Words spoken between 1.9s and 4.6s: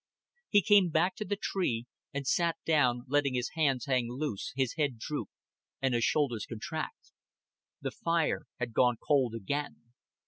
and sat down, letting his hands hang loose,